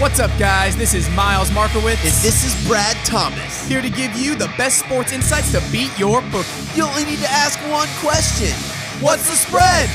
[0.00, 0.76] What's up, guys?
[0.76, 2.02] This is Miles Markowitz.
[2.02, 3.66] And this is Brad Thomas.
[3.68, 6.46] Here to give you the best sports insights to beat your book.
[6.74, 8.50] You only need to ask one question
[9.00, 9.88] What's the spread?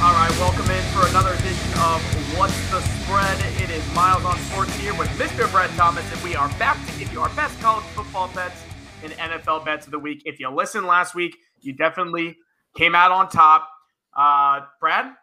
[0.00, 2.00] All right, welcome in for another edition of
[2.38, 3.40] What's the Spread.
[3.60, 5.50] It is Miles on Sports here with Mr.
[5.50, 8.62] Brad Thomas, and we are back to give you our best college football bets
[9.02, 10.22] and NFL bets of the week.
[10.24, 12.36] If you listened last week, you definitely
[12.76, 13.68] came out on top.
[14.16, 15.14] Uh, Brad, I-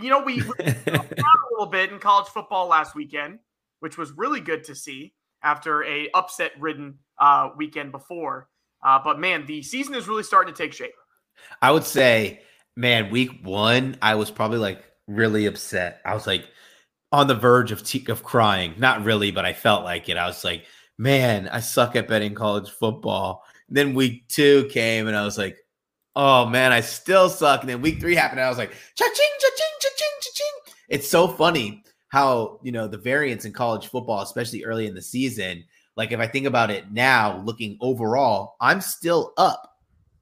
[0.00, 1.04] you know, we we a
[1.52, 3.38] little bit in college football last weekend,
[3.80, 8.48] which was really good to see after a upset-ridden uh, weekend before.
[8.82, 10.92] Uh, but man, the season is really starting to take shape.
[11.62, 12.42] I would say,
[12.76, 16.00] man, week one, I was probably like really upset.
[16.04, 16.46] I was like
[17.12, 18.74] on the verge of te- of crying.
[18.78, 20.16] Not really, but I felt like it.
[20.16, 20.64] I was like,
[20.98, 23.44] man, I suck at betting college football.
[23.68, 25.56] then week two came, and I was like,
[26.20, 27.62] oh man, I still suck.
[27.62, 30.74] And then week three happened, and I was like, cha-ching, cha-ching, cha-ching, cha-ching.
[30.90, 35.00] It's so funny how you know the variance in college football, especially early in the
[35.00, 35.64] season.
[35.96, 39.62] Like if I think about it now, looking overall, I'm still up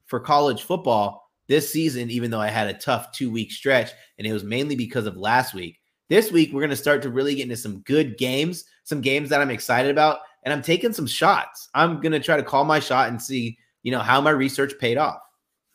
[0.07, 4.27] for college football this season, even though I had a tough two week stretch, and
[4.27, 5.81] it was mainly because of last week.
[6.09, 9.29] This week, we're going to start to really get into some good games, some games
[9.31, 11.69] that I'm excited about, and I'm taking some shots.
[11.75, 14.73] I'm going to try to call my shot and see, you know, how my research
[14.79, 15.19] paid off.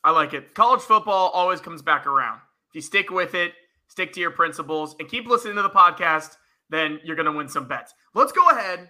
[0.04, 0.54] I like it.
[0.54, 2.40] College football always comes back around.
[2.70, 3.54] If you stick with it,
[3.88, 6.36] stick to your principles, and keep listening to the podcast,
[6.70, 7.94] then you're going to win some bets.
[8.14, 8.90] Let's go ahead.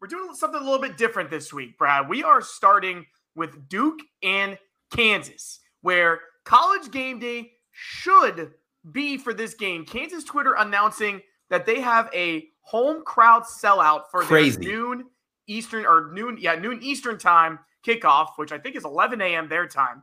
[0.00, 2.08] We're doing something a little bit different this week, Brad.
[2.08, 4.58] We are starting with Duke and
[4.94, 8.52] Kansas, where college game day should
[8.90, 9.84] be for this game.
[9.84, 14.56] Kansas Twitter announcing that they have a home crowd sellout for Crazy.
[14.60, 15.04] their noon
[15.46, 19.48] Eastern or noon, yeah, noon Eastern time kickoff, which I think is 11 a.m.
[19.48, 20.02] their time.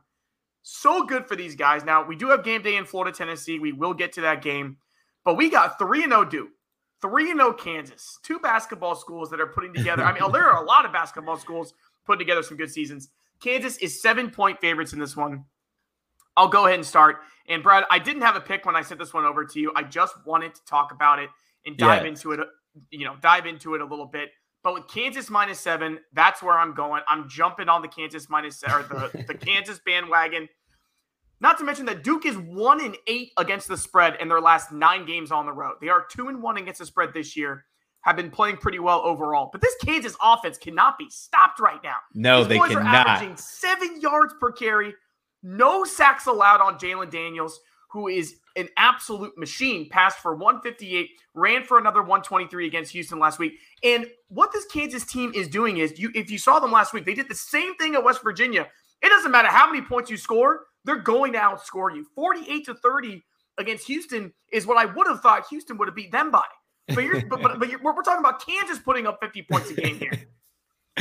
[0.62, 1.84] So good for these guys.
[1.84, 3.58] Now, we do have game day in Florida, Tennessee.
[3.58, 4.76] We will get to that game,
[5.24, 6.50] but we got 3 0 Duke,
[7.00, 10.04] 3 0 Kansas, two basketball schools that are putting together.
[10.04, 11.74] I mean, there are a lot of basketball schools
[12.06, 13.08] putting together some good seasons.
[13.40, 15.44] Kansas is seven point favorites in this one.
[16.36, 17.18] I'll go ahead and start.
[17.48, 19.72] And Brad, I didn't have a pick when I sent this one over to you.
[19.74, 21.28] I just wanted to talk about it
[21.66, 22.08] and dive Yeah.
[22.08, 22.40] into it,
[22.90, 24.30] you know, dive into it a little bit.
[24.62, 27.02] But with Kansas minus seven, that's where I'm going.
[27.08, 30.48] I'm jumping on the Kansas minus or the, the Kansas bandwagon.
[31.42, 34.70] Not to mention that Duke is one and eight against the spread in their last
[34.70, 35.74] nine games on the road.
[35.80, 37.66] They are two and one against the spread this year.
[38.02, 39.48] Have been playing pretty well overall.
[39.50, 41.96] But this Kansas offense cannot be stopped right now.
[42.14, 43.06] No, These they boys are cannot.
[43.08, 44.94] averaging seven yards per carry,
[45.42, 47.60] no sacks allowed on Jalon Daniels,
[47.90, 49.88] who is an absolute machine.
[49.88, 53.54] Passed for 158, ran for another 123 against Houston last week.
[53.82, 57.04] And what this Kansas team is doing is, you if you saw them last week,
[57.04, 58.68] they did the same thing at West Virginia.
[59.00, 62.06] It doesn't matter how many points you score; they're going to outscore you.
[62.14, 63.22] 48 to 30
[63.58, 66.44] against Houston is what I would have thought Houston would have beat them by.
[66.88, 69.70] But you're, but, but, but you're, we're we're talking about Kansas putting up 50 points
[69.70, 70.12] a game here.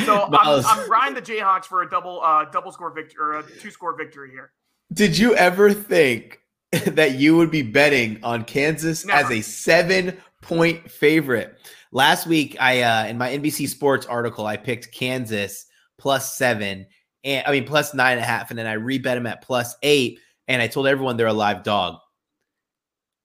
[0.05, 3.43] So I'm, I'm riding the Jayhawks for a double uh double score victory or a
[3.43, 4.51] two score victory here.
[4.93, 6.39] Did you ever think
[6.85, 9.25] that you would be betting on Kansas Never.
[9.25, 11.57] as a seven point favorite?
[11.91, 15.65] Last week, I uh, in my NBC Sports article, I picked Kansas
[15.97, 16.85] plus seven,
[17.23, 19.75] and I mean plus nine and a half, and then I rebet them at plus
[19.83, 21.99] eight, and I told everyone they're a live dog.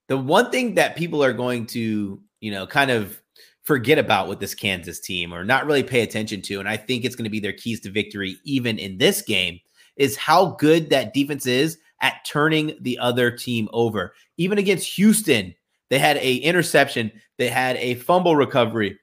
[0.09, 3.21] The one thing that people are going to, you know, kind of
[3.65, 7.05] forget about with this Kansas team or not really pay attention to, and I think
[7.05, 9.59] it's going to be their keys to victory even in this game,
[9.97, 14.15] is how good that defense is at turning the other team over.
[14.37, 15.55] Even against Houston,
[15.89, 18.99] they had a interception, they had a fumble recovery.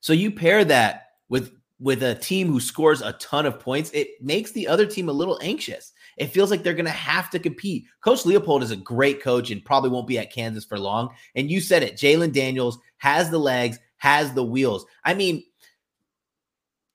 [0.00, 1.52] So you pair that with
[1.84, 5.12] with a team who scores a ton of points, it makes the other team a
[5.12, 5.92] little anxious.
[6.16, 7.84] It feels like they're going to have to compete.
[8.00, 11.14] Coach Leipold is a great coach and probably won't be at Kansas for long.
[11.34, 14.86] And you said it, Jalon Daniels has the legs, has the wheels.
[15.04, 15.44] I mean,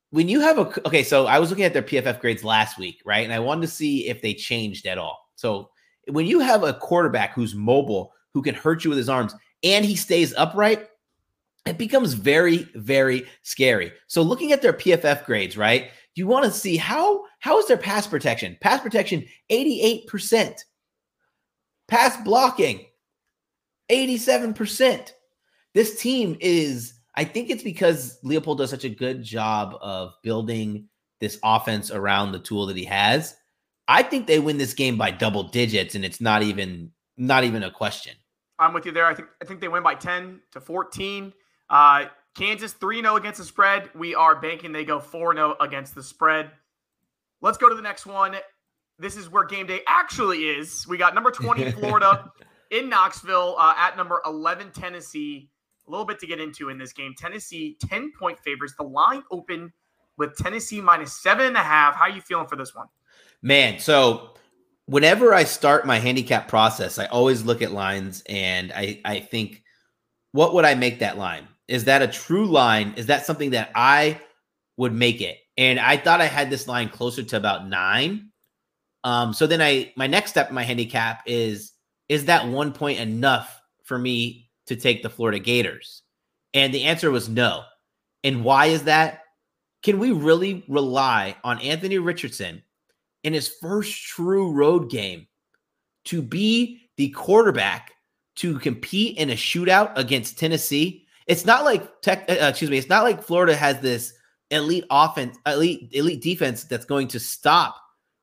[0.09, 2.99] when you have a okay, so I was looking at their PFF grades last week,
[3.05, 3.23] right?
[3.23, 5.19] And I wanted to see if they changed at all.
[5.35, 5.69] So
[6.07, 9.85] when you have a quarterback who's mobile, who can hurt you with his arms, and
[9.85, 10.87] he stays upright,
[11.65, 13.91] it becomes very, very scary.
[14.07, 15.91] So looking at their PFF grades, right?
[16.15, 18.57] You want to see how how is their pass protection?
[18.59, 20.59] Pass protection, 88%.
[21.87, 22.85] Pass blocking,
[23.89, 25.13] 87%.
[25.73, 30.89] This team is, I think it's because Leipold does such a good job of building
[31.19, 33.35] this offense around the tool that he has.
[33.87, 37.63] I think they win this game by double digits, and it's not even not even
[37.63, 38.13] a question.
[38.59, 39.05] I'm with you there.
[39.05, 41.33] I think I think they win by 10 to 14.
[41.69, 42.05] Uh,
[42.35, 43.89] Kansas 3 0 against the spread.
[43.95, 46.51] We are banking they go 4 0 against the spread.
[47.41, 48.35] Let's go to the next one.
[48.97, 50.87] This is where game day actually is.
[50.87, 52.31] We got number 20 Florida
[52.71, 55.49] in Knoxville uh, at number 11, Tennessee.
[55.87, 57.15] A little bit to get into in this game.
[57.17, 58.73] Tennessee, 10 point favors.
[58.77, 59.73] The line open
[60.17, 61.95] with Tennessee minus seven and a half.
[61.95, 62.87] How are you feeling for this one?
[63.41, 64.35] Man, so
[64.85, 69.63] whenever I start my handicap process, I always look at lines and I, I think,
[70.31, 71.47] what would I make that line?
[71.69, 72.95] Is that a true line?
[72.97, 74.19] Is that something that I
[74.77, 75.37] would make it?
[75.55, 78.31] And I thought I had this line closer to about nine.
[79.03, 81.73] Um, so then I my next step in my handicap is
[82.09, 86.01] is that one point enough for me to take the Florida Gators?
[86.55, 87.63] And the answer was no.
[88.23, 89.21] And why is that?
[89.83, 92.63] Can we really rely on Anthony Richardson
[93.23, 95.27] in his first true road game
[96.05, 97.91] to be the quarterback
[98.37, 101.05] to compete in a shootout against Tennessee?
[101.29, 104.13] It's not like tech, uh, excuse me, it's not like Florida has this
[104.49, 107.75] elite offense, elite elite defense that's going to stop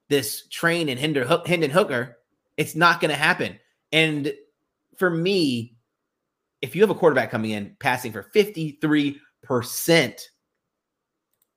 [0.08, 2.19] this train and hinder Hendon Hooker.
[2.56, 3.61] It's not going to happen.
[3.93, 4.35] And
[4.97, 5.76] for me,
[6.61, 9.20] if you have a quarterback coming in passing for 53%,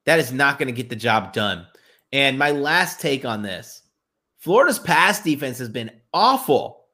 [0.06, 1.66] that is not going to get the job done.
[2.12, 3.82] And my last take on this
[4.38, 6.86] Florida's pass defense has been awful.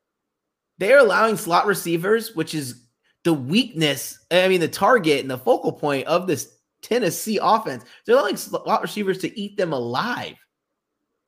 [0.78, 2.85] They're allowing slot receivers, which is
[3.26, 7.84] the weakness, I mean, the target and the focal point of this Tennessee offense.
[8.06, 10.36] They're allowing slot receivers to eat them alive.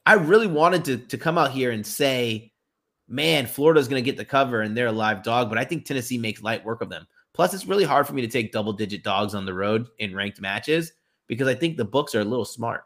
[0.06, 2.54] I really wanted to, to come out here and say,
[3.08, 5.86] man, Florida's going to get the cover and they're a live dog, but I think
[5.86, 7.08] Tennessee makes light work of them.
[7.34, 10.16] Plus, it's really hard for me to take double digit dogs on the road in
[10.16, 10.94] ranked matches
[11.26, 12.84] because I think the books are a little smart.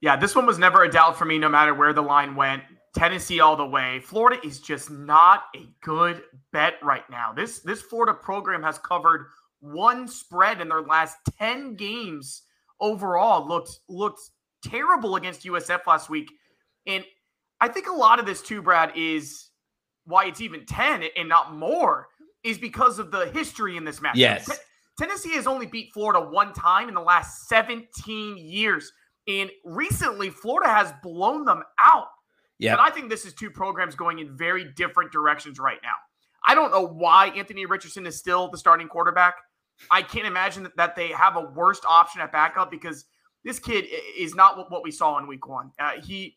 [0.00, 2.64] Yeah, this one was never a doubt for me, no matter where the line went.
[2.94, 4.00] Tennessee all the way.
[4.00, 7.32] Florida is just not a good bet right now.
[7.32, 9.26] This this Florida program has covered
[9.60, 12.42] one spread in their last 10 games
[12.80, 13.46] overall.
[13.46, 14.20] Looked looked
[14.64, 16.30] terrible against USF last week.
[16.86, 17.04] And
[17.60, 19.50] I think a lot of this too, Brad, is
[20.04, 22.08] why it's even 10 and not more
[22.42, 24.16] is because of the history in this match.
[24.16, 24.46] Yes.
[24.46, 24.54] T-
[24.98, 28.92] Tennessee has only beat Florida one time in the last 17 years.
[29.26, 32.08] And recently, Florida has blown them out.
[32.58, 32.72] Yeah.
[32.72, 35.94] And I think this is two programs going in very different directions right now.
[36.46, 39.34] I don't know why Anthony Richardson is still the starting quarterback.
[39.90, 43.06] I can't imagine that they have a worst option at backup because
[43.44, 43.86] this kid
[44.16, 45.72] is not what we saw in week one.
[45.78, 46.36] Uh, he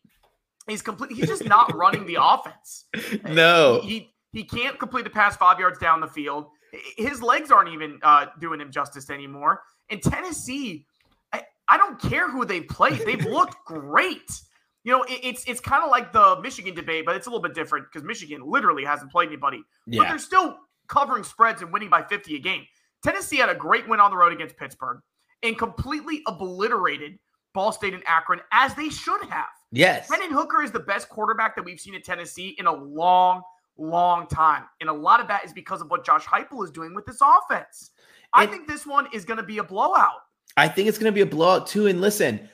[0.68, 1.12] He's complete.
[1.12, 2.84] He's just not running the offense.
[3.24, 6.46] No, he, he, he can't complete a pass five yards down the field.
[6.96, 9.62] His legs aren't even uh, doing him justice anymore.
[9.88, 10.86] In Tennessee,
[11.32, 13.00] I, I don't care who they played.
[13.06, 14.30] They've looked great.
[14.88, 17.42] You know, it, it's it's kind of like the Michigan debate, but it's a little
[17.42, 19.62] bit different because Michigan literally hasn't played anybody.
[19.86, 20.00] Yeah.
[20.00, 20.56] But they're still
[20.88, 22.64] covering spreads and winning by 50 a game.
[23.04, 25.00] Tennessee had a great win on the road against Pittsburgh
[25.42, 27.18] and completely obliterated
[27.52, 29.50] Ball State and Akron as they should have.
[29.72, 30.08] Yes.
[30.08, 33.42] Hendon Hooker is the best quarterback that we've seen at Tennessee in a long,
[33.76, 34.64] long time.
[34.80, 37.18] And a lot of that is because of what Josh Heupel is doing with this
[37.20, 37.90] offense.
[38.32, 40.22] I think this one is going to be a blowout.
[40.56, 41.88] I think it's going to be a blowout too.
[41.88, 42.48] And listen,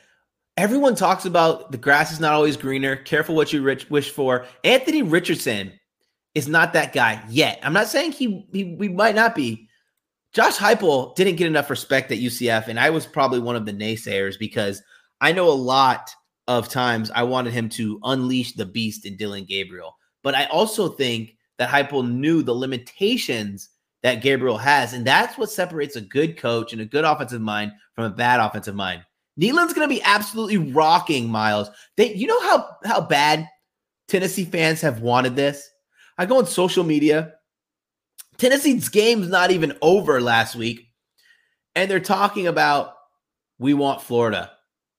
[0.57, 2.97] everyone talks about the grass is not always greener.
[2.97, 4.47] Careful what you rich, wish for.
[4.65, 5.73] Anthony Richardson
[6.35, 7.59] is not that guy yet.
[7.63, 9.69] I'm not saying he, he we might not be.
[10.33, 13.73] Josh Heupel didn't get enough respect at UCF, and I was probably one of the
[13.73, 14.83] naysayers because
[15.21, 16.11] I know a lot–
[16.47, 19.97] of times I wanted him to unleash the beast in Dillon Gabriel.
[20.23, 23.71] But I also think that Heupel knew the limitations
[24.03, 27.73] that Gabriel has, and that's what separates a good coach and a good offensive mind
[27.95, 29.03] from a bad offensive mind.
[29.41, 31.69] Neyland's going to be absolutely rocking Miles.
[31.97, 33.49] They, you know how how bad
[34.09, 35.69] Tennessee fans have wanted this.
[36.19, 37.35] I go on social media.
[38.37, 40.89] Tennessee's game's not even over last week,
[41.75, 42.95] and they're talking about
[43.59, 44.51] we want Florida.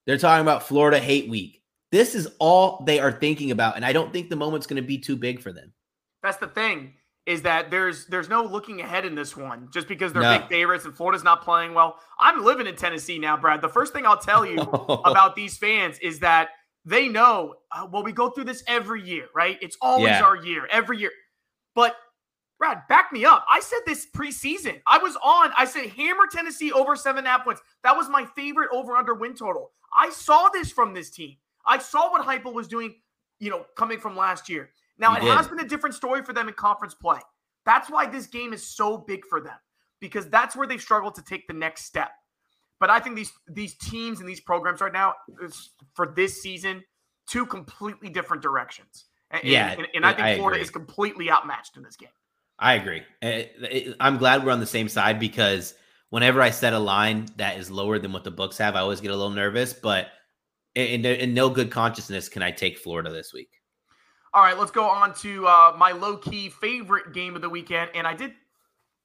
[0.05, 1.61] They're talking about Florida Hate Week.
[1.91, 4.87] This is all they are thinking about, and I don't think the moment's going to
[4.87, 5.73] be too big for them.
[6.23, 6.93] That's the thing
[7.25, 10.39] is that there's there's no looking ahead in this one just because they're No.
[10.39, 11.97] big favorites and Florida's not playing well.
[12.19, 13.61] I'm living in Tennessee now, Brad.
[13.61, 14.59] The first thing I'll tell you
[15.05, 16.49] about these fans is that
[16.85, 19.57] they know uh, well we go through this every year, right?
[19.61, 20.23] It's always Yeah.
[20.23, 21.11] our year, every year.
[21.73, 21.95] But
[22.59, 23.45] Brad, back me up.
[23.49, 24.81] I said this preseason.
[24.87, 25.51] I was on.
[25.57, 27.61] I said hammer Tennessee over seven and a half points.
[27.83, 29.71] That was my favorite over under win total.
[29.97, 31.35] I saw this from this team.
[31.65, 32.95] I saw what Heupel was doing,
[33.39, 34.69] you know, coming from last year.
[34.97, 35.37] Now You it did.
[35.37, 37.19] has been a different story for them in conference play.
[37.65, 39.57] That's why this game is so big for them
[39.99, 42.11] because that's where they've struggled to take the next step.
[42.79, 46.83] But I think these these teams and these programs right now is, for this season,
[47.27, 49.05] two completely different directions.
[49.31, 50.63] And, Yeah, and, and I think I Florida agree.
[50.63, 52.09] is completely outmatched in this game.
[52.59, 53.01] I agree.
[53.21, 55.73] Eh, eh, I'm glad we're on the same side because
[56.09, 59.01] whenever I set a line that is lower than what the books have, I always
[59.01, 59.73] get a little nervous.
[59.73, 60.07] But
[60.75, 63.49] in, in, in no good consciousness can I take Florida this week.
[64.35, 67.89] All right, let's go on to uh, my low key favorite game of the weekend.
[67.95, 68.33] And I did,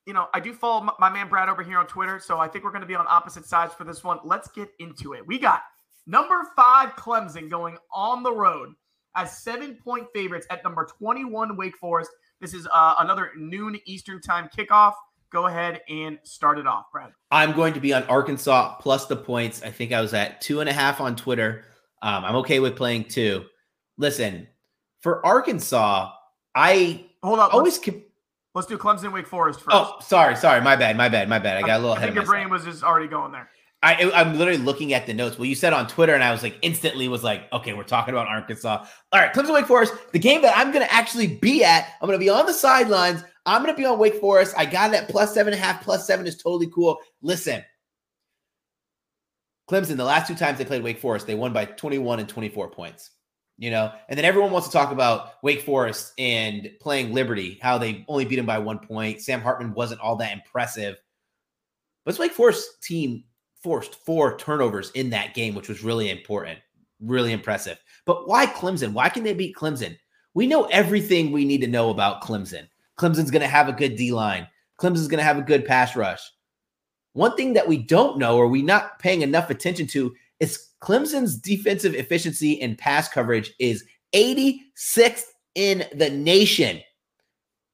[0.04, 2.18] you know, I do follow my, man Brad over here on Twitter.
[2.18, 4.18] So I think we're going to be on opposite sides for this one.
[4.24, 5.24] Let's get into it.
[5.24, 5.62] We got
[6.04, 8.70] number five Clemson going on the road
[9.14, 12.10] as seven point favorites at number 21 Wake Forest.
[12.40, 14.94] This is uh, another noon Eastern time kickoff.
[15.30, 17.12] Go ahead and start it off, Brad.
[17.30, 19.62] I'm going to be on Arkansas plus the points.
[19.62, 21.62] I think I was at two and a half on Twitter.
[22.02, 23.44] Um, I'm okay with playing two.
[23.96, 24.48] Listen,
[25.00, 26.12] for Arkansas,
[26.54, 27.54] I hold up.
[27.54, 27.78] Always.
[27.86, 27.98] Let's,
[28.54, 29.76] let's do Clemson Wake Forest oh, first.
[29.76, 31.56] Oh, sorry, sorry, my bad, my bad, my bad.
[31.56, 31.96] I got a little.
[31.96, 33.48] I think your brain was just already going there.
[33.82, 35.38] I, I'm literally looking at the notes.
[35.38, 38.12] Well, you said on Twitter, and I was like, instantly was like, okay, we're talking
[38.12, 38.84] about Arkansas.
[39.12, 41.88] All right, Clemson Wake Forest, the game that I'm going to actually be at.
[42.00, 43.24] I'm going to be on the sidelines.
[43.46, 44.54] I'm going to be on Wake Forest.
[44.58, 45.82] I got it at plus seven and a half.
[45.82, 46.98] Plus seven is totally cool.
[47.22, 47.64] Listen,
[49.70, 52.68] Clemson, the last two times they played Wake Forest, they won by 21 and 24
[52.70, 53.12] points.
[53.60, 57.76] You know, and then everyone wants to talk about Wake Forest and playing Liberty, how
[57.76, 59.20] they only beat them by one point.
[59.20, 60.96] Sam Hartman wasn't all that impressive.
[62.06, 63.22] But Wake Forest team
[63.62, 66.58] forced four turnovers in that game, which was really important,
[67.00, 67.78] really impressive.
[68.06, 68.94] But why Clemson?
[68.94, 69.94] Why can they beat Clemson?
[70.32, 72.66] We know everything we need to know about Clemson.
[72.96, 74.48] Clemson's going to have a good D line.
[74.78, 76.22] Clemson's going to have a good pass rush.
[77.12, 81.36] One thing that we don't know or we not paying enough attention to is Clemson's
[81.36, 86.80] defensive efficiency and pass coverage is 86th in the nation.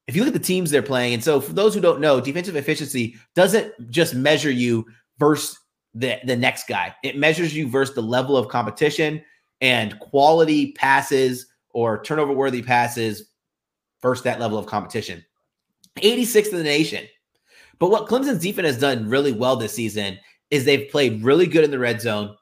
[0.06, 2.20] If you look at the teams they're playing, and so for those who don't know,
[2.20, 4.86] defensive efficiency doesn't just measure you
[5.18, 5.58] versus
[5.94, 6.94] the, the next guy.
[7.02, 9.22] It measures you versus the level of competition
[9.60, 13.30] and quality passes or turnover worthy passes
[14.02, 15.24] versus that level of competition.
[15.96, 17.06] 86th in the nation.
[17.78, 20.18] But what Clemson's defense has done really well this season
[20.50, 22.36] is they've played really good in the red zone.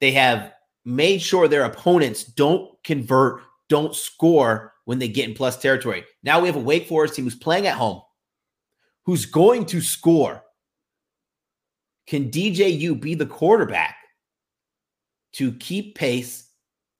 [0.00, 0.52] They have
[0.84, 6.04] made sure their opponents don't convert, don't score when they get in plus territory.
[6.22, 8.00] Now we have a Wake Forest team who's playing at home,
[9.04, 10.42] who's going to score.
[12.06, 13.96] Can DJU be the quarterback
[15.34, 16.48] to keep pace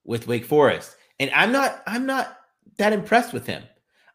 [0.04, 0.96] with Wake Forest?
[1.18, 2.36] And I'm not I'm not
[2.76, 3.62] that impressed with him.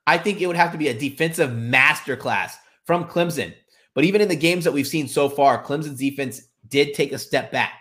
[0.06, 2.52] I think it would have to be a defensive masterclass
[2.86, 3.54] from Clemson.
[3.96, 7.20] But even in the games that we've seen so far, Clemson's defense did take a
[7.20, 7.74] step back.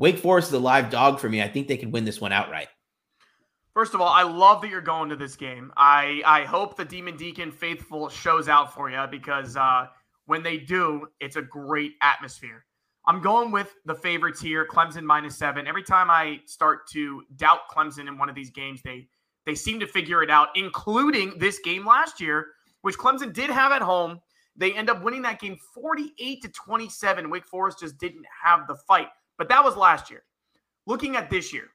[0.00, 1.42] Wake Forest is a live dog for me.
[1.42, 2.68] I think they can win this one outright.
[3.74, 5.70] First of all, I love that you're going to this game.
[5.76, 9.88] I I hope the Demon Deacon faithful shows out for you because uh,
[10.24, 12.64] when they do, it's a great atmosphere.
[13.04, 15.66] I'm going with the favorites here, Clemson minus seven.
[15.66, 19.06] Every time I start to doubt Clemson in one of these games, they
[19.44, 22.46] they seem to figure it out, including this game last year,
[22.80, 24.18] which Clemson did have at home.
[24.56, 27.28] They end up winning that game 48 to 27.
[27.28, 29.08] Wake Forest just didn't have the fight,
[29.40, 30.22] but that was last year.
[30.86, 31.68] Looking at this year,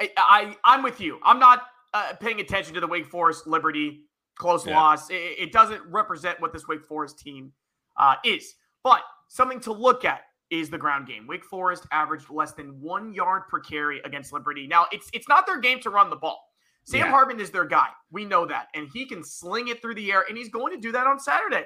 [0.00, 1.18] I, I am with you.
[1.24, 1.62] I'm not
[1.92, 4.02] uh, paying attention to the Wake Forest Liberty
[4.38, 4.76] close yeah.
[4.76, 5.10] loss.
[5.10, 7.50] It, it, doesn't represent what this Wake Forest team
[7.96, 8.54] uh, is.
[8.84, 11.26] But something to look at is the ground game.
[11.26, 14.68] Wake Forest averaged less than one yard per carry against Liberty.
[14.68, 16.40] Now it's it's not their game to run the ball.
[16.84, 17.10] Sam yeah.
[17.10, 17.88] Hartman is their guy.
[18.12, 20.80] We know that, and he can sling it through the air, and he's going to
[20.80, 21.64] do that on Saturday.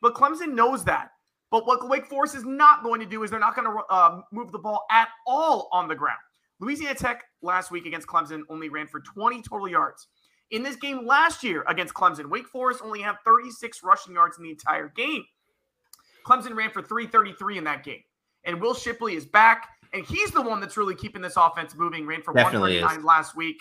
[0.00, 1.10] But Clemson knows that.
[1.50, 4.20] But what Wake Forest is not going to do is they're not going to uh,
[4.32, 6.18] move the ball at all on the ground.
[6.60, 10.08] Louisiana Tech last week against Clemson only ran for 20 total yards.
[10.50, 14.44] In this game last year against Clemson, Wake Forest only had 36 rushing yards in
[14.44, 15.24] the entire game.
[16.26, 18.02] Clemson ran for 333 in that game.
[18.44, 22.06] And Will Shipley is back, and he's the one that's really keeping this offense moving.
[22.06, 23.04] Ran for Definitely 139 is.
[23.04, 23.56] last week.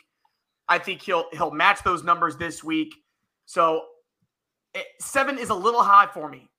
[0.68, 2.94] I think he'll he'll match those numbers this week.
[3.46, 3.84] So
[5.00, 6.50] seven is a little high for me,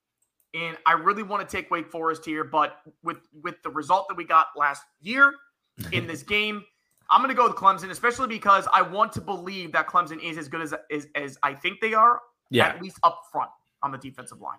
[0.54, 2.44] and I really want to take Wake Forest here.
[2.44, 5.34] But with with the result that we got last year
[5.92, 6.64] in this game,
[7.10, 10.38] I'm going to go with Clemson, especially because I want to believe that Clemson is
[10.38, 12.20] as good as as, as I think they are.
[12.52, 12.66] Yeah.
[12.66, 14.58] at least up front on the defensive line.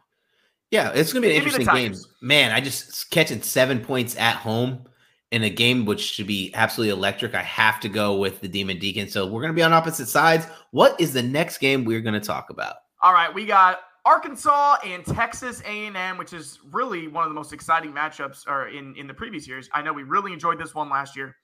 [0.71, 1.93] Yeah, it's going to be an interesting game.
[2.21, 4.85] Man, I just catching seven points at home
[5.31, 7.35] in a game which should be absolutely electric.
[7.35, 9.09] I have to go with the Demon Deacon.
[9.09, 10.45] So we're going to be on opposite sides.
[10.71, 12.75] What is the next game we're going to talk about?
[13.01, 17.53] All right, we got Arkansas and Texas A&M, which is really one of the most
[17.53, 19.69] exciting matchups or in in the previous years.
[19.73, 21.35] I know we really enjoyed this one last year.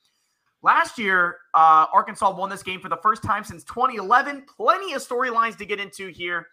[0.63, 4.45] Last year, uh, Arkansas won this game for the first time since 2011.
[4.57, 6.47] Plenty of storylines to get into here.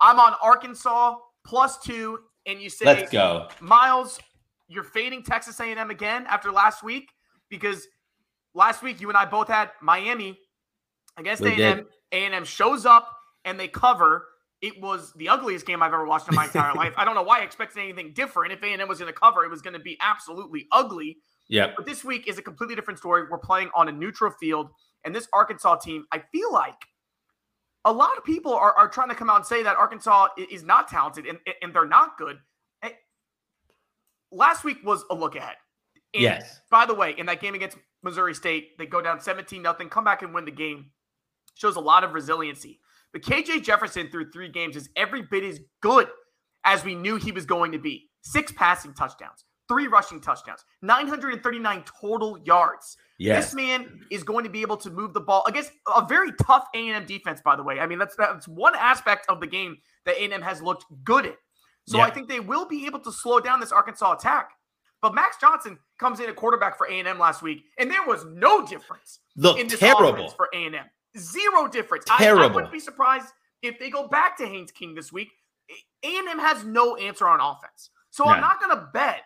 [0.00, 4.20] I'm on Arkansas plus two, and you say, "Let's go, Miles."
[4.68, 7.10] You're fading Texas A&M again after last week
[7.50, 7.86] because
[8.54, 10.38] last week you and I both had Miami
[11.18, 11.86] against A&M.
[12.12, 14.28] A&M shows up and they cover.
[14.62, 16.94] It was the ugliest game I've ever watched in my entire life.
[16.96, 18.52] I don't know why I expected anything different.
[18.52, 21.18] If A&M was going to cover, it was going to be absolutely ugly.
[21.48, 21.72] Yeah.
[21.76, 23.24] But this week is a completely different story.
[23.28, 24.70] We're playing on a neutral field
[25.04, 26.76] And this Arkansas team, I feel like
[27.84, 30.62] a lot of people are, are trying to come out and say that Arkansas is
[30.62, 32.38] not talented and, and they're not good.
[32.84, 32.90] Eh,
[34.30, 35.56] last week was a look ahead.
[36.14, 36.60] And yes.
[36.70, 40.04] By the way, in that game against Missouri State, they go down 17 nothing, come
[40.04, 40.92] back and win the game.
[41.54, 42.78] Shows a lot of resiliency.
[43.12, 46.08] But KJ Jefferson through three games is every bit as good
[46.64, 48.08] as we knew he was going to be.
[48.22, 52.96] Six passing touchdowns, three rushing touchdowns, 939 total yards.
[53.18, 53.46] Yes.
[53.46, 56.66] This man is going to be able to move the ball against a very tough
[56.74, 57.80] A&M defense, by the way.
[57.80, 59.76] I mean, that's that's one aspect of the game
[60.06, 61.34] that A&M has looked good in.
[61.88, 64.50] So I think they will be able to slow down this Arkansas attack.
[65.00, 68.64] But Max Johnson comes in a quarterback for A&M last week, and there was no
[68.64, 70.28] difference Look in this terrible.
[70.30, 70.76] for A&M.
[71.16, 72.04] Zero difference.
[72.06, 72.42] Terrible.
[72.42, 73.28] I, I wouldn't be surprised
[73.62, 75.32] if they go back to Haynes King this week.
[76.04, 77.90] A&M has no answer on offense.
[78.10, 79.22] So I'm not going to bet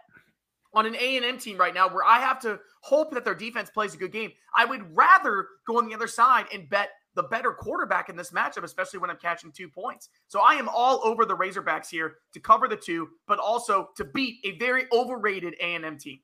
[0.75, 3.95] on an A&M team right now where I have to hope that their defense plays
[3.95, 4.31] a good game.
[4.55, 8.31] I would rather go on the other side and bet the better quarterback in this
[8.31, 10.11] matchup, especially when I'm catching two points.
[10.29, 14.05] So I am all over the Razorbacks here to cover the two, but also to
[14.05, 16.21] beat a very overrated A&M team.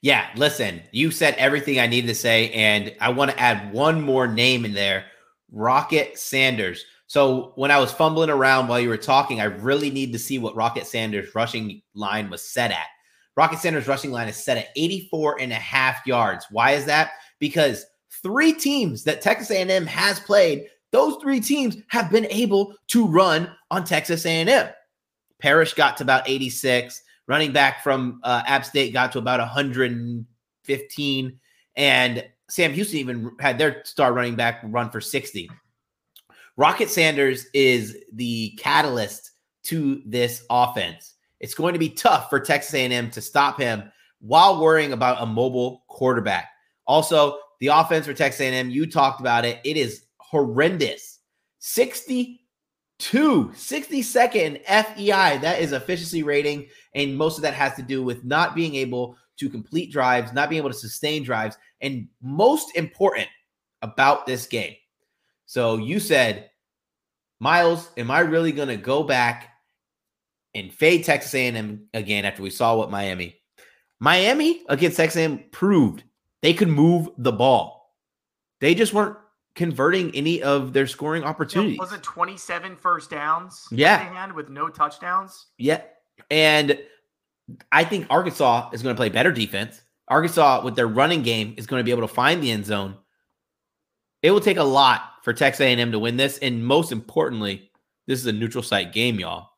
[0.00, 4.02] Yeah, listen, you said everything I needed to say, and I want to add one
[4.02, 5.04] more name in there
[5.52, 6.84] Rocket Sanders.
[7.06, 10.38] So when I was fumbling around while you were talking, I really need to see
[10.38, 12.86] what Rocket Sanders' rushing line was set at.
[13.36, 16.46] Rocket Sanders' rushing line is set at 84 and a half yards.
[16.50, 17.12] Why is that?
[17.38, 17.84] Because
[18.22, 23.50] three teams that Texas A&M has played, those three teams have been able to run
[23.70, 24.68] on Texas A&M.
[25.38, 31.40] Parrish got to about 86 running back from uh, App State got to about 115,
[31.76, 35.50] and Sam Houston even had their star running back run for 60.
[36.56, 39.30] Rocket Sanders is the catalyst
[39.64, 41.14] to this offense.
[41.40, 45.26] It's going to be tough for Texas A&M to stop him while worrying about a
[45.26, 46.50] mobile quarterback.
[46.86, 49.60] Also, the offense for Texas A&M, you talked about it.
[49.64, 51.20] It is horrendous.
[53.02, 55.38] 62, 62nd FEI.
[55.38, 56.68] That is efficiency rating.
[56.94, 60.48] And most of that has to do with not being able to complete drives, not
[60.48, 61.56] being able to sustain drives.
[61.80, 63.28] And most important
[63.82, 64.74] about this game.
[65.46, 66.50] So you said,
[67.40, 69.50] Miles, am I really going to go back
[70.54, 73.36] and fade Texas A&M again after we saw what Miami?
[73.98, 76.04] Miami against Texas A&M proved
[76.40, 77.96] they could move the ball.
[78.60, 79.16] They just weren't
[79.54, 81.78] converting any of their scoring opportunities.
[81.78, 83.68] Was it 27 first downs?
[83.70, 84.32] Yeah.
[84.32, 85.46] with no touchdowns.
[85.58, 85.82] Yeah.
[86.30, 86.78] And
[87.70, 89.82] I think Arkansas is going to play better defense.
[90.08, 92.96] Arkansas, with their running game, is going to be able to find the end zone.
[94.22, 97.70] It will take a lot for Texas A&M to win this, and most importantly,
[98.06, 99.50] this is a neutral site game, y'all.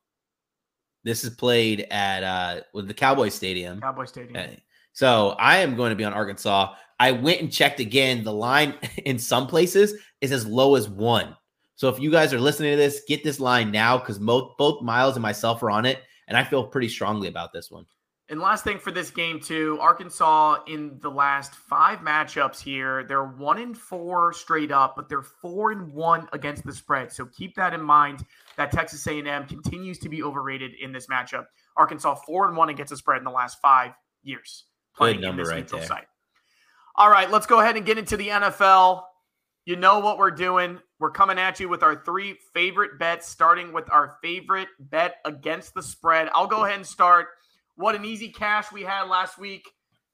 [1.02, 3.80] This is played at uh, with the Cowboy Stadium.
[3.80, 4.56] Cowboy Stadium.
[4.94, 6.74] So I am going to be on Arkansas.
[7.00, 8.24] I went and checked again.
[8.24, 11.36] The line in some places is as low as one.
[11.76, 14.82] So if you guys are listening to this, get this line now because both both
[14.82, 17.84] Miles and myself are on it, and I feel pretty strongly about this one.
[18.30, 23.24] And last thing for this game too, Arkansas in the last five matchups here, they're
[23.26, 27.12] one in four straight up, but they're four and one against the spread.
[27.12, 28.24] So keep that in mind.
[28.56, 31.46] That Texas A&M continues to be overrated in this matchup.
[31.76, 33.90] Arkansas four and one against the spread in the last five
[34.22, 34.64] years
[34.96, 35.88] playing in number this right neutral there.
[35.88, 36.06] site.
[36.96, 39.02] All right, let's go ahead and get into the NFL.
[39.64, 40.78] You know what we're doing.
[41.00, 45.74] We're coming at you with our three favorite bets, starting with our favorite bet against
[45.74, 46.28] the spread.
[46.34, 47.28] I'll go ahead and start.
[47.76, 49.68] What an easy cash we had last week,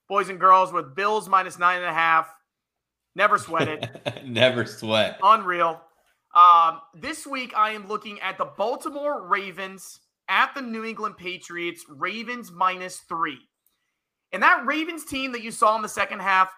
[0.09, 2.33] boys and girls, with Bills minus nine and a half.
[3.15, 4.25] Never sweat it.
[4.25, 5.19] Never sweat.
[5.23, 5.81] Unreal.
[6.35, 11.85] Um, this week, I am looking at the Baltimore Ravens at the New England Patriots.
[11.89, 13.39] Ravens minus three.
[14.33, 16.53] And that Ravens team that you saw in the second half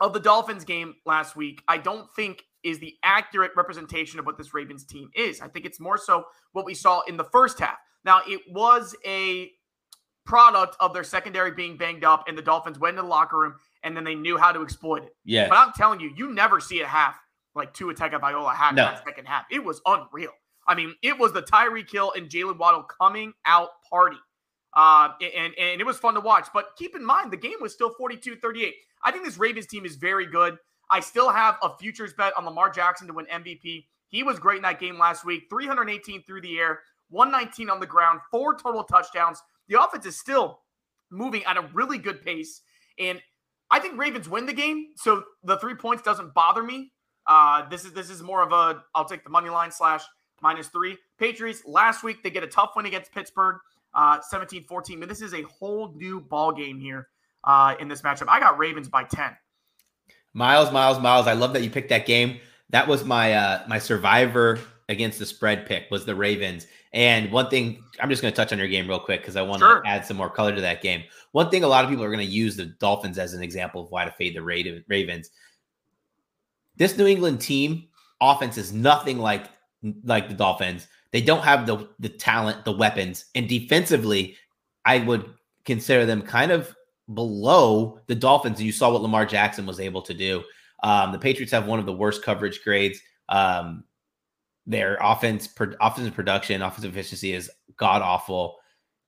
[0.00, 4.36] of the Dolphins game last week, I don't think is the accurate representation of what
[4.36, 5.40] this Ravens team is.
[5.40, 7.78] I think it's more so what we saw in the first half.
[8.04, 9.50] Now, it was a
[10.26, 13.54] product of their secondary being banged up, and the Dolphins went into the locker room
[13.82, 15.16] and then they knew how to exploit it.
[15.24, 15.48] Yeah.
[15.48, 17.18] But I'm telling you, you never see a half
[17.54, 18.86] like Tua Tagovailoa had No.
[18.86, 19.44] in that second half.
[19.50, 20.32] It was unreal.
[20.68, 24.18] I mean, it was the Tyreek Hill and Jaylen Waddle coming out party.
[24.74, 26.48] Uh, and, and it was fun to watch.
[26.54, 28.74] But keep in mind, the game was still 42 38.
[29.04, 30.58] I think this Ravens team is very good.
[30.90, 33.86] I still have a futures bet on Lamar Jackson to win MVP.
[34.08, 36.80] He was great in that game last week 318 through the air,
[37.10, 39.40] 119 on the ground, four total touchdowns.
[39.68, 40.60] The offense is still
[41.10, 42.62] moving at a really good pace.
[42.98, 43.20] And
[43.70, 44.88] I think Ravens win the game.
[44.96, 46.92] So the three points doesn't bother me.
[47.26, 50.02] Uh, this is this is more of a I'll take the money line slash
[50.42, 50.98] minus three.
[51.18, 53.58] Patriots last week they get a tough win against Pittsburgh,
[53.94, 55.00] uh, 17-14.
[55.00, 57.08] But this is a whole new ball game here
[57.44, 58.26] uh, in this matchup.
[58.28, 59.36] I got Ravens by 10.
[60.32, 61.26] Miles, Miles, Miles.
[61.26, 62.38] I love that you picked that game.
[62.70, 66.68] That was my uh my survivor against the spread pick was the Ravens.
[66.92, 69.42] And one thing I'm just going to touch on your game real quick because I
[69.42, 69.80] want Sure.
[69.80, 71.02] to add some more color to that game.
[71.32, 73.82] One thing a lot of people are going to use the Dolphins as an example
[73.82, 75.30] of why to fade the Ravens.
[76.76, 77.88] This New England team
[78.20, 79.46] offense is nothing like
[80.04, 80.86] like the Dolphins.
[81.12, 84.36] They don't have the the talent, the weapons, and defensively,
[84.84, 86.74] I would consider them kind of
[87.12, 88.62] below the Dolphins.
[88.62, 90.42] You saw what Lamar Jackson was able to do.
[90.82, 93.00] Um, the Patriots have one of the worst coverage grades.
[93.28, 93.84] Um,
[94.66, 95.48] their offense,
[95.80, 98.58] offensive production, offensive efficiency is god awful.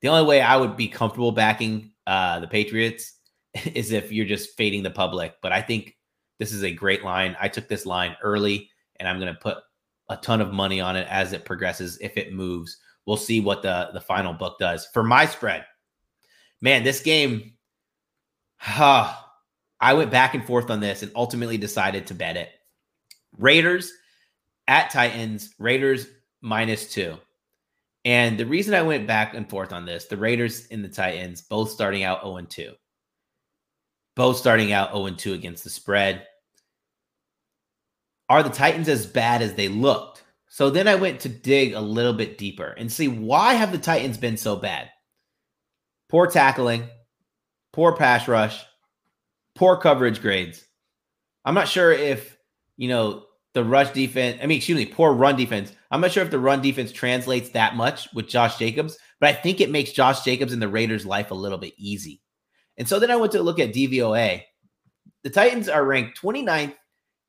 [0.01, 3.15] The only way I would be comfortable backing uh, the Patriots
[3.75, 5.37] is if you're just fading the public.
[5.41, 5.97] But I think
[6.39, 7.37] this is a great line.
[7.41, 9.59] I took this line early, and I'm going to put
[10.13, 11.99] a ton of money on it as it progresses.
[12.01, 15.65] If it moves, we'll see what the the final book does for my spread.
[16.61, 17.55] Man, this game,
[18.57, 19.15] huh,
[19.81, 22.51] I went back and forth on this and ultimately decided to bet it.
[23.39, 23.93] Raiders
[24.69, 26.07] at Titans, Raiders
[26.41, 27.17] minus two.
[28.05, 31.43] And the reason I went back and forth on this, the Raiders and the Titans
[31.43, 32.73] both starting out 0 and 2.
[34.17, 36.27] Both starting out 0 and 2 against the spread.
[38.29, 40.23] Are the Titans as bad as they looked?
[40.49, 43.79] So then I went to dig a little bit deeper and see why have the
[43.79, 44.91] Titans been so bad?
[46.11, 46.85] Poor tackling,
[47.73, 48.63] poor pass rush,
[49.55, 50.63] poor coverage grades.
[51.45, 52.37] I'm not sure if,
[52.77, 55.73] you know, the rush defense, I mean, excuse me, poor run defense.
[55.91, 59.33] I'm not sure if the run defense translates that much with Josh Jacobs, but I
[59.35, 62.23] think it makes Josh Jacobs and the Raiders' life a little bit easy.
[62.79, 64.43] And so then I went to look at DVOA.
[65.23, 66.75] The Titans are ranked 29th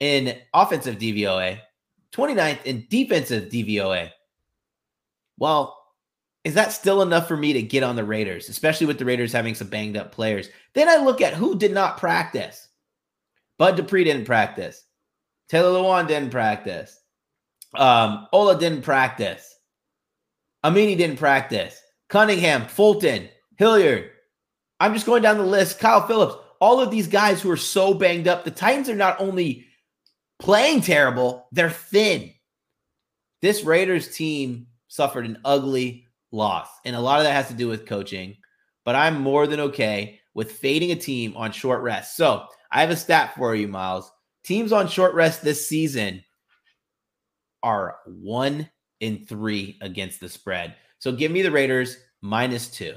[0.04, 1.60] in offensive DVOA,
[2.12, 4.10] 29th in defensive DVOA.
[5.38, 5.82] Well,
[6.44, 9.32] is that still enough for me to get on the Raiders, especially with the Raiders
[9.32, 10.50] having some banged up players?
[10.74, 12.68] Then I look at who did not practice.
[13.58, 14.84] Bud Dupree didn't practice.
[15.48, 17.00] Taylor Lewan didn't practice.
[17.74, 19.58] Um, Ola didn't practice.
[20.66, 21.82] Amani didn't practice.
[22.10, 24.10] Cunningham, Fulton, Hilliard.
[24.82, 25.80] I'm just going down the list.
[25.80, 26.36] Kyle Philips.
[26.60, 28.44] All of these guys who are so banged up.
[28.44, 29.66] The Titans are not only
[30.44, 32.30] playing terrible, they're thin.
[33.42, 36.68] This Raiders team suffered an ugly loss.
[36.84, 38.36] And a lot of that has to do with coaching.
[38.84, 42.18] But I'm more than okay with fading a team on short rest.
[42.18, 44.12] So I have a stat for you, Miles.
[44.44, 46.22] Teams on short rest this season
[47.64, 50.76] are one in three against the spread.
[51.00, 52.96] So give me the Raiders minus two.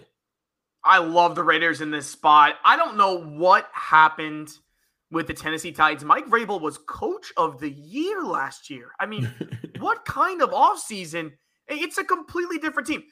[0.82, 2.56] I love the Raiders in this spot.
[2.64, 4.50] I don't know what happened
[5.10, 6.04] with the Tennessee Titans.
[6.04, 8.90] Mike Vrabel was coach of the year last year.
[9.00, 9.30] I mean,
[9.78, 11.32] what kind of offseason?
[11.68, 13.02] It's a completely different team.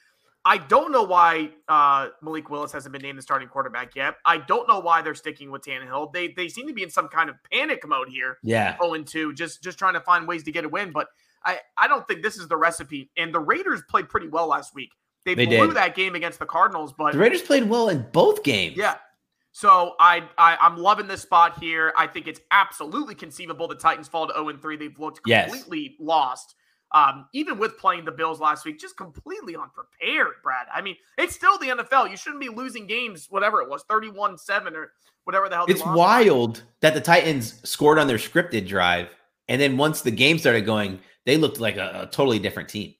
[0.47, 4.15] I don't know why uh, Malik Willis hasn't been named the starting quarterback yet.
[4.25, 6.13] I don't know why they're sticking with Tannehill.
[6.13, 8.37] They they seem to be in some kind of panic mode here.
[8.43, 8.77] Yeah.
[8.79, 10.91] 0 2, just just trying to find ways to get a win.
[10.91, 11.07] But
[11.43, 13.09] I, I don't think this is the recipe.
[13.17, 14.91] And the Raiders played pretty well last week.
[15.25, 15.75] They, They blew did.
[15.77, 18.77] that game against the Cardinals, but The Raiders played well in both games.
[18.77, 18.95] yeah.
[19.55, 21.93] So I, I I'm loving this spot here.
[21.95, 24.75] I think it's absolutely conceivable the Titans fall to 0 3.
[24.75, 25.49] They've looked Yes.
[25.49, 26.55] completely lost.
[26.91, 30.67] Um, even with playing the Bills last week, just completely unprepared, Brad.
[30.73, 32.09] I mean, it's still the NFL.
[32.11, 34.91] You shouldn't be losing games, whatever it was, 31 7 or
[35.23, 35.65] whatever the hell.
[35.69, 39.07] It's wild that the Titans scored on their scripted drive.
[39.47, 42.93] And then once the game started going, they looked like a, a totally different team.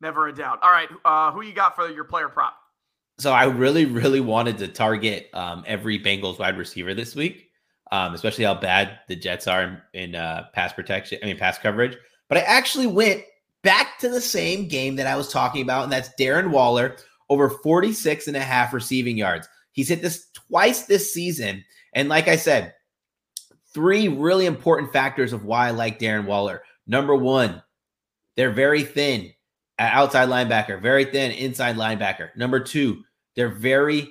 [0.00, 0.58] Never a doubt.
[0.60, 0.88] All right.
[1.04, 2.56] Uh, who you got for your player prop?
[3.18, 7.50] So I really, really wanted to target um, every Bengals wide receiver this week,
[7.92, 11.18] um, especially how bad the Jets are in, in uh, pass protection.
[11.22, 11.96] I mean, pass coverage.
[12.28, 13.22] But I actually went
[13.62, 16.96] back to the same game that I was talking about, and that's Darren Waller
[17.28, 19.48] over 46 and a half receiving yards.
[19.72, 21.64] He's hit this twice this season.
[21.94, 22.74] And like I said,
[23.72, 26.62] three really important factors of why I like Darren Waller.
[26.86, 27.62] Number one,
[28.36, 29.32] they're very thin
[29.78, 32.34] outside linebacker, very thin inside linebacker.
[32.36, 33.02] Number two,
[33.36, 34.08] they're very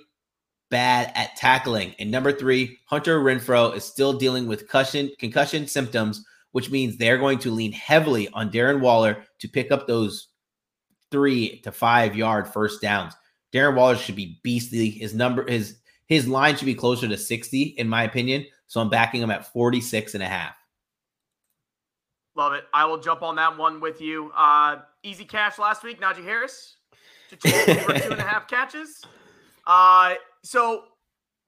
[0.70, 1.96] bad at tackling.
[2.00, 7.18] And number three, Hunter Renfrow is still dealing with concussion, concussion symptoms, which means they're
[7.18, 10.30] going to lean heavily on Darren Waller to pick up those
[11.12, 13.14] three to five yard first downs.
[13.54, 14.90] Darren Waller should be beastly.
[14.90, 18.46] His number, his his line should be closer to 60, in my opinion.
[18.68, 20.56] So I'm backing him at 46 and a half.
[22.36, 22.66] Love it.
[22.74, 24.32] I will jump on that one with you.
[24.36, 26.02] Uh, easy cash last week.
[26.02, 26.78] Najee Harris,
[27.46, 29.04] over two and a half catches.
[29.68, 30.86] Uh, so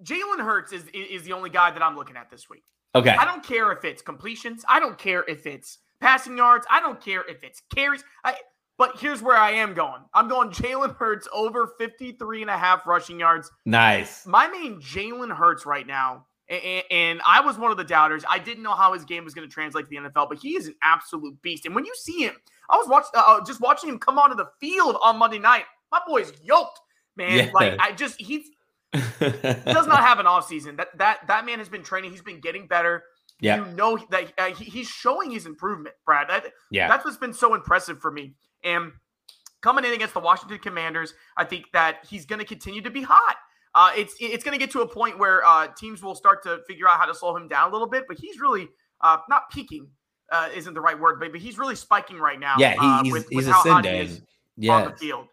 [0.04, 2.64] Jalen Hurts is is the only guy that I'm looking at this week.
[2.94, 3.12] Okay.
[3.12, 4.64] I don't care if it's completions.
[4.68, 6.66] I don't care if it's passing yards.
[6.70, 8.04] I don't care if it's carries.
[8.24, 8.36] I,
[8.78, 10.02] but here's where I am going.
[10.14, 13.52] I'm going Jalen Hurts over 53 and a half rushing yards.
[13.66, 14.26] Nice.
[14.26, 18.24] My main Jalen Hurts right now And, and I was one of the doubters.
[18.30, 20.56] I didn't know how his game was going to translate to the NFL, but he
[20.56, 21.66] is an absolute beast.
[21.66, 22.36] And when you see him,
[22.70, 25.66] I was watching, uh, just watching him come onto the field on Monday night.
[25.92, 26.80] My boy's yoked,
[27.16, 27.38] man.
[27.38, 27.50] Yeah.
[27.54, 28.46] Like I just he
[28.94, 30.76] does not have an off season.
[30.78, 32.12] That that that man has been training.
[32.12, 33.04] He's been getting better.
[33.42, 33.58] Yeah.
[33.58, 36.30] You know that uh, he, he's showing his improvement, Brad.
[36.30, 36.88] That, yeah.
[36.88, 38.34] That's what's been so impressive for me.
[38.64, 38.94] And
[39.62, 43.02] coming in against the Washington Commanders, I think that he's going to continue to be
[43.02, 43.36] hot.
[43.74, 46.60] Uh, it's it's going to get to a point where uh, teams will start to
[46.66, 48.70] figure out how to slow him down a little bit, but he's really
[49.02, 49.90] uh, not peaking.
[50.32, 52.56] Uh, isn't the right word, but, but he's really spiking right now.
[52.58, 53.96] Yeah, he, uh, he's, with, he's with he ascending.
[53.96, 54.22] is
[54.58, 54.74] Yeah.
[54.74, 55.28] on the field.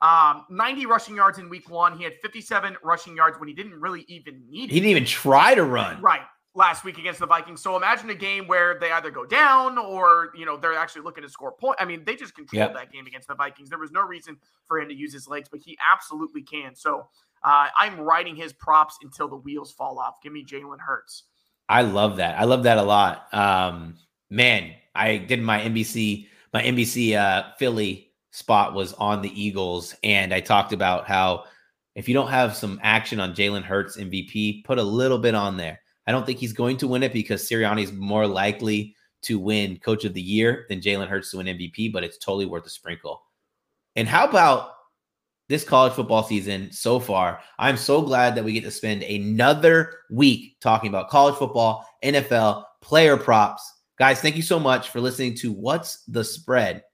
[0.00, 1.98] Um, 90 rushing yards in week one.
[1.98, 4.72] He had 57 rushing yards when he didn't really even need it.
[4.72, 6.00] He didn't even try to run.
[6.00, 6.22] Right.
[6.54, 7.60] Last week against the Vikings.
[7.60, 11.22] So imagine a game where they either go down or, you know, they're actually looking
[11.24, 11.76] to score point.
[11.78, 12.74] I mean, they just controlled Yep.
[12.74, 13.68] that game against the Vikings.
[13.68, 16.74] There was no reason for him to use his legs, but he absolutely can.
[16.74, 17.06] So
[17.44, 20.22] uh, I'm riding his props until the wheels fall off.
[20.22, 21.24] Give me Jalen Hurts.
[21.68, 22.38] I love that.
[22.40, 23.32] I love that a lot.
[23.34, 23.94] Um,
[24.30, 30.32] man, I did my NBC, my NBC uh, Philly spot was on the Eagles, and
[30.32, 31.44] I talked about how
[31.94, 35.56] if you don't have some action on Jalen Hurts MVP, put a little bit on
[35.56, 35.80] there.
[36.06, 39.78] I don't think he's going to win it because Sirianni is more likely to win
[39.78, 42.70] Coach of the Year than Jalen Hurts to win MVP, but it's totally worth a
[42.70, 43.22] sprinkle.
[43.96, 44.70] And how about
[45.48, 47.40] this college football season so far?
[47.58, 52.64] I'm so glad that we get to spend another week talking about college football, NFL,
[52.80, 53.70] player props.
[53.98, 56.84] Guys, thank you so much for listening to What's the Spread